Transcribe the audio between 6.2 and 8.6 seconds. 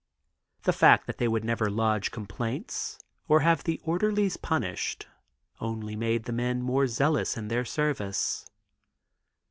the men more zealous in their service.